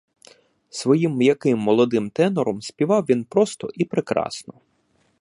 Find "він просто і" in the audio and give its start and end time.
3.09-3.85